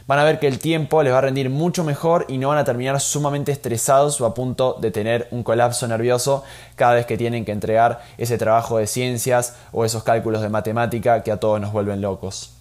Van 0.10 0.18
a 0.18 0.24
ver 0.24 0.40
que 0.40 0.48
el 0.48 0.58
tiempo 0.58 1.04
les 1.04 1.14
va 1.14 1.20
a 1.20 1.22
rendir 1.22 1.52
mucho 1.52 1.84
mejor 1.84 2.26
y 2.30 2.40
no 2.40 2.48
van 2.48 2.58
a 2.58 2.64
terminar 2.64 3.00
sumamente 3.00 3.52
estresados 3.52 4.20
o 4.20 4.26
a 4.26 4.34
punto 4.34 4.76
de 4.82 4.90
tener 4.90 5.28
un 5.30 5.44
colapso 5.44 5.88
nervioso 5.88 6.44
cada 6.76 6.96
vez 6.96 7.06
que 7.06 7.16
tienen 7.16 7.46
que 7.46 7.52
entregar 7.52 8.02
ese 8.18 8.40
trabajo 8.40 8.80
de 8.80 8.88
ciencias 8.88 9.54
o 9.72 9.86
esos 9.86 10.02
cálculos 10.02 10.42
de 10.42 10.50
matemática 10.50 11.22
que 11.22 11.32
a 11.32 11.38
todos 11.38 11.62
nos 11.62 11.72
vuelven 11.72 12.02
locos. 12.02 12.54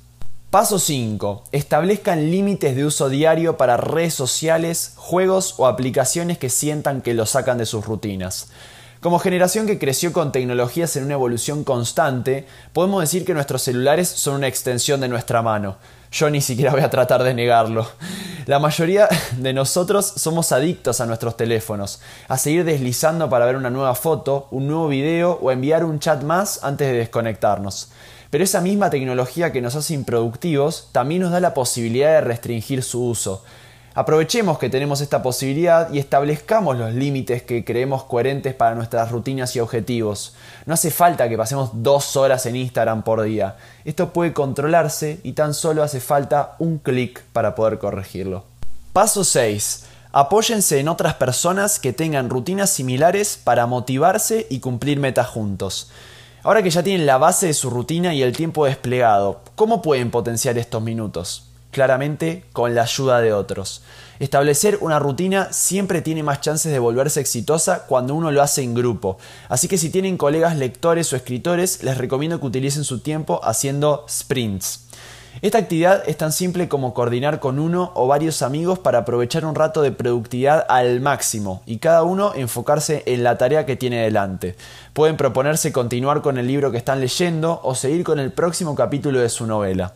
Paso 0.51 0.79
5. 0.79 1.45
Establezcan 1.51 2.31
límites 2.31 2.77
de 2.77 2.85
uso 2.85 3.09
diario 3.09 3.57
para 3.57 3.79
redes 3.79 4.13
sociales, 4.13 4.93
juegos 4.97 5.55
o 5.57 5.67
aplicaciones 5.67 6.37
que 6.37 6.51
sientan 6.51 7.01
que 7.01 7.15
lo 7.15 7.25
sacan 7.25 7.57
de 7.57 7.65
sus 7.65 7.87
rutinas. 7.87 8.51
Como 9.01 9.21
generación 9.21 9.69
que 9.69 9.79
creció 9.79 10.13
con 10.13 10.33
tecnologías 10.33 10.97
en 10.97 11.05
una 11.05 11.15
evolución 11.15 11.63
constante, 11.63 12.49
podemos 12.73 13.01
decir 13.01 13.25
que 13.25 13.33
nuestros 13.33 13.63
celulares 13.63 14.09
son 14.09 14.35
una 14.35 14.49
extensión 14.49 15.01
de 15.01 15.07
nuestra 15.07 15.41
mano. 15.41 15.77
Yo 16.11 16.29
ni 16.31 16.41
siquiera 16.41 16.73
voy 16.73 16.81
a 16.81 16.91
tratar 16.91 17.23
de 17.23 17.33
negarlo. 17.33 17.87
La 18.47 18.59
mayoría 18.59 19.09
de 19.37 19.53
nosotros 19.53 20.05
somos 20.05 20.51
adictos 20.51 21.01
a 21.01 21.07
nuestros 21.07 21.37
teléfonos, 21.37 22.01
a 22.27 22.39
seguir 22.39 22.65
deslizando 22.65 23.31
para 23.31 23.47
ver 23.47 23.55
una 23.55 23.71
nueva 23.71 23.95
foto, 23.95 24.49
un 24.51 24.67
nuevo 24.67 24.89
video 24.89 25.39
o 25.41 25.53
enviar 25.53 25.85
un 25.85 26.01
chat 26.01 26.25
más 26.25 26.65
antes 26.65 26.89
de 26.89 26.99
desconectarnos. 26.99 27.91
Pero 28.31 28.43
esa 28.43 28.61
misma 28.61 28.91
tecnología 28.91 29.53
que 29.53 29.61
nos 29.61 29.77
hace 29.77 29.95
improductivos 29.95 30.89
también 30.91 31.23
nos 31.23 31.31
da 31.31 31.39
la 31.39 31.55
posibilidad 31.55 32.15
de 32.15 32.21
restringir 32.23 32.83
su 32.83 33.05
uso. 33.05 33.45
Aprovechemos 33.99 34.61
que 34.61 34.71
tenemos 34.71 35.01
esta 35.01 35.23
posibilidad 35.23 35.93
y 35.93 35.99
establezcamos 35.99 36.79
los 36.79 36.95
límites 36.95 37.43
que 37.43 37.65
creemos 37.65 38.05
coherentes 38.05 38.55
para 38.55 38.77
nuestras 38.77 39.11
rutinas 39.11 39.57
y 39.57 39.59
objetivos. 39.59 40.37
No 40.67 40.75
hace 40.75 40.93
falta 40.93 41.29
que 41.29 41.37
pasemos 41.37 41.71
dos 41.73 42.15
horas 42.15 42.47
en 42.47 42.55
Instagram 42.55 43.03
por 43.03 43.23
día. 43.23 43.57
Esto 43.85 44.13
puede 44.13 44.33
controlarse 44.33 45.19
y 45.25 45.33
tan 45.33 45.53
solo 45.53 45.83
hace 45.83 45.99
falta 45.99 46.55
un 46.61 46.79
clic 46.79 47.25
para 47.33 47.57
poder 47.57 47.81
corregirlo. 47.81 48.45
Paso 48.93 49.25
6. 49.25 49.87
Apóyense 50.13 50.79
en 50.79 50.87
otras 50.87 51.15
personas 51.15 51.81
que 51.81 51.93
tengan 51.93 52.31
rutinas 52.31 52.71
similares 52.71 53.37
para 53.43 53.67
motivarse 53.67 54.47
y 54.49 54.61
cumplir 54.61 55.01
metas 55.01 55.27
juntos. 55.27 55.91
Ahora 56.45 56.63
que 56.63 56.71
ya 56.71 56.85
tienen 56.85 57.05
la 57.05 57.19
base 57.19 57.49
de 57.49 57.53
su 57.53 57.69
rutina 57.69 58.15
y 58.15 58.23
el 58.23 58.37
tiempo 58.37 58.65
desplegado, 58.65 59.41
¿cómo 59.57 59.83
pueden 59.83 60.13
potenciar 60.13 60.57
estos 60.57 60.83
minutos? 60.83 61.48
Claramente 61.71 62.45
con 62.53 62.75
la 62.75 62.83
ayuda 62.83 63.21
de 63.21 63.33
otros. 63.33 63.83
Establecer 64.19 64.79
una 64.81 64.99
rutina 64.99 65.53
siempre 65.53 66.01
tiene 66.03 66.23
más 66.23 66.41
chances 66.41 66.73
de 66.73 66.79
volverse 66.79 67.21
exitosa 67.21 67.85
cuando 67.87 68.15
uno 68.15 68.33
lo 68.33 68.43
hace 68.43 68.63
en 68.63 68.75
grupo. 68.75 69.19
Así 69.49 69.69
que 69.69 69.79
si 69.79 69.91
tienen 69.91 70.17
colegas 70.17 70.57
lectores 70.57 71.13
o 71.13 71.17
escritores, 71.17 71.83
les 71.83 71.99
recomiendo 71.99 72.41
que 72.41 72.47
utilicen 72.47 72.85
su 72.85 73.01
tiempo 73.01 73.41
haciendo 73.45 74.07
sprints. 74.09 74.89
Esta 75.41 75.59
actividad 75.59 76.03
es 76.09 76.17
tan 76.17 76.33
simple 76.33 76.69
como 76.69 76.95
coordinar 76.95 77.39
con 77.39 77.61
uno 77.61 77.93
o 77.95 78.09
varios 78.09 78.43
amigos 78.43 78.81
para 78.81 78.99
aprovechar 78.99 79.45
un 79.45 79.55
rato 79.55 79.83
de 79.83 79.93
productividad 79.93 80.67
al 80.69 81.01
máximo 81.01 81.63
y 81.65 81.79
cada 81.79 82.03
uno 82.03 82.33
enfocarse 82.35 83.05
en 83.07 83.23
la 83.23 83.39
tarea 83.39 83.65
que 83.65 83.77
tiene 83.77 84.03
delante. 84.03 84.57
Pueden 84.95 85.17
proponerse 85.17 85.71
continuar 85.71 86.23
con 86.23 86.39
el 86.39 86.49
libro 86.49 86.73
que 86.73 86.79
están 86.79 86.99
leyendo 86.99 87.61
o 87.63 87.77
seguir 87.77 88.03
con 88.03 88.19
el 88.19 88.33
próximo 88.33 88.75
capítulo 88.75 89.21
de 89.21 89.29
su 89.29 89.47
novela. 89.47 89.95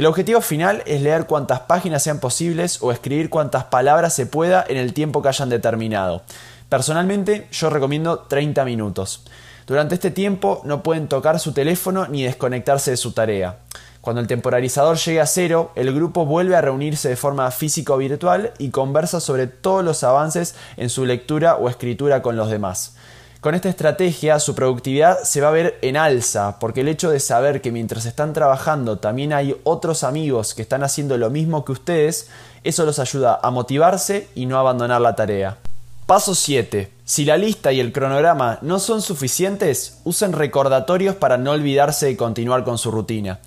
El 0.00 0.06
objetivo 0.06 0.40
final 0.40 0.82
es 0.86 1.02
leer 1.02 1.26
cuantas 1.26 1.60
páginas 1.60 2.02
sean 2.02 2.20
posibles 2.20 2.78
o 2.80 2.90
escribir 2.90 3.28
cuantas 3.28 3.64
palabras 3.64 4.14
se 4.14 4.24
pueda 4.24 4.64
en 4.66 4.78
el 4.78 4.94
tiempo 4.94 5.20
que 5.20 5.28
hayan 5.28 5.50
determinado. 5.50 6.22
Personalmente 6.70 7.48
yo 7.52 7.68
recomiendo 7.68 8.20
30 8.20 8.64
minutos. 8.64 9.22
Durante 9.66 9.96
este 9.96 10.10
tiempo 10.10 10.62
no 10.64 10.82
pueden 10.82 11.06
tocar 11.06 11.38
su 11.38 11.52
teléfono 11.52 12.06
ni 12.08 12.22
desconectarse 12.22 12.92
de 12.92 12.96
su 12.96 13.12
tarea. 13.12 13.58
Cuando 14.00 14.22
el 14.22 14.26
temporalizador 14.26 14.96
llegue 14.96 15.20
a 15.20 15.26
cero, 15.26 15.70
el 15.74 15.92
grupo 15.94 16.24
vuelve 16.24 16.56
a 16.56 16.62
reunirse 16.62 17.10
de 17.10 17.16
forma 17.16 17.50
física 17.50 17.92
o 17.92 17.98
virtual 17.98 18.54
y 18.56 18.70
conversa 18.70 19.20
sobre 19.20 19.48
todos 19.48 19.84
los 19.84 20.02
avances 20.02 20.54
en 20.78 20.88
su 20.88 21.04
lectura 21.04 21.56
o 21.56 21.68
escritura 21.68 22.22
con 22.22 22.36
los 22.36 22.48
demás. 22.48 22.94
Con 23.40 23.54
esta 23.54 23.70
estrategia 23.70 24.38
su 24.38 24.54
productividad 24.54 25.22
se 25.22 25.40
va 25.40 25.48
a 25.48 25.52
ver 25.52 25.78
en 25.80 25.96
alza, 25.96 26.58
porque 26.58 26.82
el 26.82 26.88
hecho 26.88 27.08
de 27.10 27.20
saber 27.20 27.62
que 27.62 27.72
mientras 27.72 28.04
están 28.04 28.34
trabajando 28.34 28.98
también 28.98 29.32
hay 29.32 29.56
otros 29.64 30.04
amigos 30.04 30.52
que 30.52 30.60
están 30.60 30.82
haciendo 30.82 31.16
lo 31.16 31.30
mismo 31.30 31.64
que 31.64 31.72
ustedes, 31.72 32.28
eso 32.64 32.84
los 32.84 32.98
ayuda 32.98 33.40
a 33.42 33.50
motivarse 33.50 34.28
y 34.34 34.44
no 34.44 34.58
abandonar 34.58 35.00
la 35.00 35.16
tarea. 35.16 35.56
Paso 36.04 36.34
7. 36.34 36.92
Si 37.02 37.24
la 37.24 37.38
lista 37.38 37.72
y 37.72 37.80
el 37.80 37.94
cronograma 37.94 38.58
no 38.60 38.78
son 38.78 39.00
suficientes, 39.00 40.00
usen 40.04 40.34
recordatorios 40.34 41.16
para 41.16 41.38
no 41.38 41.52
olvidarse 41.52 42.04
de 42.06 42.18
continuar 42.18 42.62
con 42.62 42.76
su 42.76 42.90
rutina. 42.90 43.40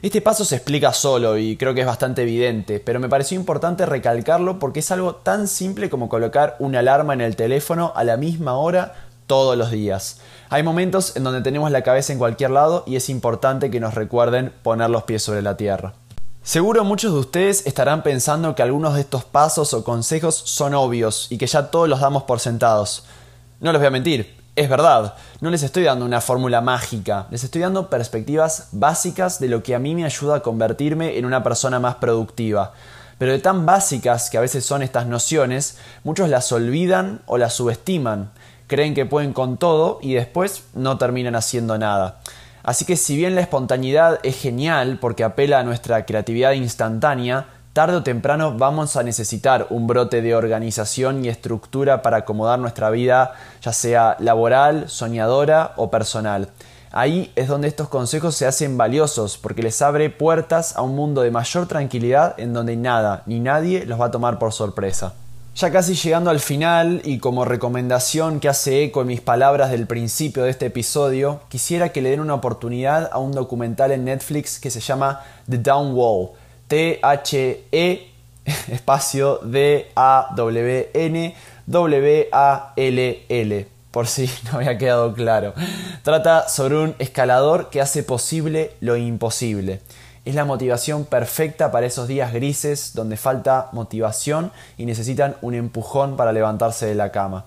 Este 0.00 0.20
paso 0.20 0.44
se 0.44 0.56
explica 0.56 0.92
solo 0.92 1.36
y 1.36 1.56
creo 1.56 1.74
que 1.74 1.80
es 1.80 1.86
bastante 1.86 2.22
evidente, 2.22 2.78
pero 2.78 3.00
me 3.00 3.08
pareció 3.08 3.36
importante 3.36 3.84
recalcarlo 3.84 4.60
porque 4.60 4.78
es 4.78 4.90
algo 4.92 5.16
tan 5.16 5.48
simple 5.48 5.90
como 5.90 6.08
colocar 6.08 6.54
una 6.60 6.78
alarma 6.78 7.14
en 7.14 7.20
el 7.20 7.34
teléfono 7.34 7.92
a 7.96 8.04
la 8.04 8.16
misma 8.16 8.54
hora 8.54 9.09
todos 9.30 9.56
los 9.56 9.70
días. 9.70 10.18
Hay 10.48 10.64
momentos 10.64 11.14
en 11.14 11.22
donde 11.22 11.40
tenemos 11.40 11.70
la 11.70 11.82
cabeza 11.82 12.12
en 12.12 12.18
cualquier 12.18 12.50
lado 12.50 12.82
y 12.84 12.96
es 12.96 13.08
importante 13.08 13.70
que 13.70 13.78
nos 13.78 13.94
recuerden 13.94 14.52
poner 14.64 14.90
los 14.90 15.04
pies 15.04 15.22
sobre 15.22 15.40
la 15.40 15.56
tierra. 15.56 15.92
Seguro 16.42 16.82
muchos 16.82 17.12
de 17.12 17.20
ustedes 17.20 17.64
estarán 17.64 18.02
pensando 18.02 18.56
que 18.56 18.64
algunos 18.64 18.94
de 18.94 19.02
estos 19.02 19.24
pasos 19.24 19.72
o 19.72 19.84
consejos 19.84 20.34
son 20.34 20.74
obvios 20.74 21.28
y 21.30 21.38
que 21.38 21.46
ya 21.46 21.70
todos 21.70 21.88
los 21.88 22.00
damos 22.00 22.24
por 22.24 22.40
sentados. 22.40 23.04
No 23.60 23.70
les 23.70 23.80
voy 23.80 23.86
a 23.86 23.92
mentir, 23.92 24.34
es 24.56 24.68
verdad, 24.68 25.14
no 25.40 25.50
les 25.50 25.62
estoy 25.62 25.84
dando 25.84 26.04
una 26.04 26.20
fórmula 26.20 26.60
mágica, 26.60 27.28
les 27.30 27.44
estoy 27.44 27.60
dando 27.60 27.88
perspectivas 27.88 28.70
básicas 28.72 29.38
de 29.38 29.46
lo 29.46 29.62
que 29.62 29.76
a 29.76 29.78
mí 29.78 29.94
me 29.94 30.04
ayuda 30.04 30.38
a 30.38 30.42
convertirme 30.42 31.18
en 31.18 31.24
una 31.24 31.44
persona 31.44 31.78
más 31.78 31.94
productiva. 31.94 32.72
Pero 33.18 33.30
de 33.30 33.38
tan 33.38 33.64
básicas 33.64 34.28
que 34.28 34.38
a 34.38 34.40
veces 34.40 34.64
son 34.64 34.82
estas 34.82 35.06
nociones, 35.06 35.78
muchos 36.02 36.28
las 36.28 36.50
olvidan 36.50 37.22
o 37.26 37.38
las 37.38 37.54
subestiman, 37.54 38.32
creen 38.70 38.94
que 38.94 39.04
pueden 39.04 39.34
con 39.34 39.58
todo 39.58 39.98
y 40.00 40.14
después 40.14 40.64
no 40.72 40.96
terminan 40.96 41.34
haciendo 41.34 41.76
nada. 41.76 42.20
Así 42.62 42.84
que 42.84 42.96
si 42.96 43.16
bien 43.16 43.34
la 43.34 43.40
espontaneidad 43.40 44.20
es 44.22 44.40
genial 44.40 44.98
porque 45.00 45.24
apela 45.24 45.58
a 45.58 45.64
nuestra 45.64 46.06
creatividad 46.06 46.52
instantánea, 46.52 47.46
Tarde 47.72 47.98
o 47.98 48.02
temprano 48.02 48.58
vamos 48.58 48.96
a 48.96 49.04
necesitar 49.04 49.68
un 49.70 49.86
brote 49.86 50.22
de 50.22 50.34
organización 50.34 51.24
y 51.24 51.28
estructura 51.28 52.02
para 52.02 52.16
acomodar 52.16 52.58
nuestra 52.58 52.90
vida, 52.90 53.34
ya 53.62 53.72
sea 53.72 54.16
laboral, 54.18 54.88
soñadora 54.88 55.74
o 55.76 55.88
personal. 55.88 56.48
Ahí 56.90 57.30
es 57.36 57.46
donde 57.46 57.68
estos 57.68 57.88
consejos 57.88 58.34
se 58.34 58.48
hacen 58.48 58.76
valiosos 58.76 59.38
porque 59.38 59.62
les 59.62 59.80
abre 59.82 60.10
puertas 60.10 60.76
a 60.76 60.82
un 60.82 60.96
mundo 60.96 61.22
de 61.22 61.30
mayor 61.30 61.68
tranquilidad 61.68 62.34
en 62.40 62.52
donde 62.52 62.74
nada 62.74 63.22
ni 63.26 63.38
nadie 63.38 63.86
los 63.86 64.00
va 64.00 64.06
a 64.06 64.10
tomar 64.10 64.40
por 64.40 64.52
sorpresa. 64.52 65.14
Ya 65.54 65.70
casi 65.70 65.94
llegando 65.94 66.30
al 66.30 66.40
final 66.40 67.02
y 67.04 67.18
como 67.18 67.44
recomendación 67.44 68.40
que 68.40 68.48
hace 68.48 68.84
eco 68.84 69.02
en 69.02 69.08
mis 69.08 69.20
palabras 69.20 69.70
del 69.70 69.86
principio 69.86 70.44
de 70.44 70.50
este 70.50 70.66
episodio, 70.66 71.40
quisiera 71.48 71.90
que 71.90 72.00
le 72.00 72.10
den 72.10 72.20
una 72.20 72.34
oportunidad 72.34 73.10
a 73.12 73.18
un 73.18 73.32
documental 73.32 73.90
en 73.90 74.04
Netflix 74.04 74.58
que 74.58 74.70
se 74.70 74.80
llama 74.80 75.22
The 75.48 75.58
Down 75.58 75.92
Wall 75.94 76.30
T-H-E 76.70 78.10
espacio 78.70 79.40
D-A-W-N-W-A-L-L, 79.42 80.08
por 83.90 84.06
si 84.06 84.30
no 84.44 84.58
había 84.58 84.78
quedado 84.78 85.12
claro. 85.12 85.52
Trata 86.02 86.48
sobre 86.48 86.76
un 86.76 86.94
escalador 86.98 87.70
que 87.70 87.80
hace 87.80 88.04
posible 88.04 88.70
lo 88.80 88.96
imposible. 88.96 89.80
Es 90.24 90.34
la 90.34 90.44
motivación 90.44 91.04
perfecta 91.04 91.72
para 91.72 91.86
esos 91.86 92.06
días 92.06 92.32
grises 92.32 92.92
donde 92.94 93.16
falta 93.16 93.68
motivación 93.72 94.52
y 94.76 94.84
necesitan 94.84 95.36
un 95.40 95.54
empujón 95.54 96.16
para 96.16 96.32
levantarse 96.32 96.86
de 96.86 96.94
la 96.94 97.10
cama. 97.10 97.46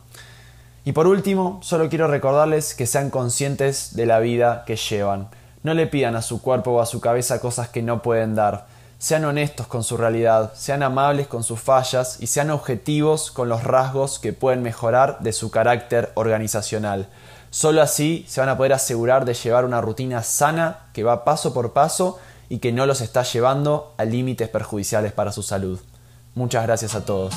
Y 0.86 0.92
por 0.92 1.08
último, 1.08 1.60
solo 1.62 1.88
quiero 1.89 2.08
recordarles 2.08 2.74
que 2.74 2.88
sean 2.88 3.10
conscientes 3.10 3.96
de 3.96 4.06
la 4.06 4.20
vida 4.20 4.63
que 4.65 4.75
llevan. 4.75 5.30
No 5.62 5.74
le 5.74 5.88
pidan 5.88 6.15
a 6.15 6.22
su 6.22 6.42
cuerpo 6.42 6.72
o 6.72 6.82
a 6.82 6.86
su 6.86 7.00
cabeza 7.00 7.39
cosas 7.39 7.70
que 7.70 7.82
no 7.82 8.01
pueden 8.01 8.36
dar 8.36 8.65
sean 9.03 9.25
honestos 9.25 9.68
con 9.68 9.84
su 9.84 9.98
realidad, 9.98 10.53
sean 10.56 10.82
amables 10.82 11.27
con 11.27 11.44
sus 11.44 11.60
fallas 11.60 12.20
y 12.22 12.27
sean 12.27 12.50
objetivos 12.51 13.32
con 13.32 13.50
los 13.50 13.65
rasgos 13.65 14.18
que 14.18 14.32
pueden 14.32 14.63
mejorar 14.63 15.20
de 15.20 15.34
su 15.34 15.51
carácter 15.51 16.13
organizacional. 16.13 17.10
Solo 17.50 17.82
así 17.82 18.24
se 18.30 18.39
van 18.39 18.48
a 18.48 18.56
poder 18.56 18.72
asegurar 18.72 19.25
de 19.25 19.34
llevar 19.34 19.65
una 19.65 19.82
rutina 19.82 20.24
sana 20.24 20.86
que 20.94 21.03
va 21.03 21.25
paso 21.25 21.53
por 21.53 21.74
paso 21.74 22.18
y 22.53 22.60
que 22.60 22.72
no 22.72 22.86
los 22.86 23.01
está 23.01 23.24
llevando 23.24 23.95
a 23.98 24.05
límites 24.05 24.48
perjudiciales 24.48 25.12
para 25.12 25.31
su 25.31 25.41
salud. 25.41 25.79
Muchas 26.36 26.62
gracias 26.62 26.93
a 26.93 27.03
todos. 27.03 27.33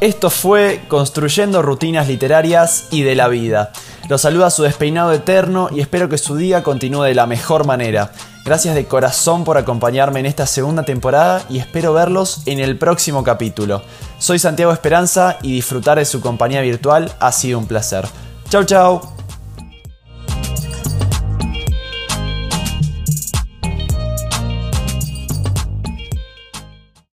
Esto 0.00 0.28
fue 0.28 0.80
Construyendo 0.88 1.62
Rutinas 1.62 2.08
Literarias 2.08 2.88
y 2.90 3.04
de 3.04 3.14
la 3.14 3.28
Vida. 3.28 3.70
Los 4.08 4.22
saluda 4.22 4.50
su 4.50 4.64
despeinado 4.64 5.12
eterno 5.12 5.68
y 5.70 5.78
espero 5.78 6.08
que 6.08 6.18
su 6.18 6.34
día 6.34 6.64
continúe 6.64 7.04
de 7.04 7.14
la 7.14 7.26
mejor 7.26 7.64
manera. 7.64 8.10
Gracias 8.44 8.74
de 8.74 8.86
corazón 8.86 9.44
por 9.44 9.56
acompañarme 9.56 10.18
en 10.18 10.26
esta 10.26 10.48
segunda 10.48 10.82
temporada 10.82 11.44
y 11.48 11.60
espero 11.60 11.92
verlos 11.92 12.42
en 12.46 12.58
el 12.58 12.76
próximo 12.76 13.22
capítulo. 13.22 13.82
Soy 14.18 14.40
Santiago 14.40 14.72
Esperanza 14.72 15.38
y 15.42 15.52
disfrutar 15.52 15.98
de 15.98 16.06
su 16.06 16.20
compañía 16.20 16.60
virtual 16.60 17.12
ha 17.20 17.30
sido 17.30 17.60
un 17.60 17.68
placer. 17.68 18.04
Chau 18.48 18.64
chau. 18.64 19.11